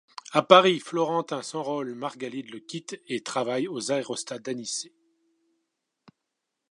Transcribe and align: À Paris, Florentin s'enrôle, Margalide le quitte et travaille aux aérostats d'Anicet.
À 0.31 0.41
Paris, 0.41 0.79
Florentin 0.79 1.43
s'enrôle, 1.43 1.93
Margalide 1.93 2.49
le 2.49 2.57
quitte 2.57 2.99
et 3.07 3.21
travaille 3.21 3.67
aux 3.67 3.91
aérostats 3.91 4.39
d'Anicet. 4.39 4.95